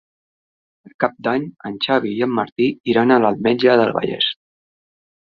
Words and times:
Per 0.85 0.91
Cap 1.01 1.17
d'Any 1.25 1.43
en 1.69 1.75
Xavi 1.85 2.13
i 2.21 2.23
en 2.27 2.33
Martí 2.37 2.69
iran 2.93 3.13
a 3.15 3.19
l'Ametlla 3.25 3.75
del 3.83 3.93
Vallès. 3.99 4.31